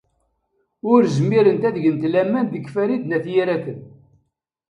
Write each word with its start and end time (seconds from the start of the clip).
Ur 0.91 1.01
zmirent 1.15 1.63
ad 1.69 1.75
gent 1.83 2.03
laman 2.13 2.45
deg 2.53 2.65
Farid 2.73 3.03
n 3.05 3.15
At 3.17 3.25
Yiraten. 3.33 3.79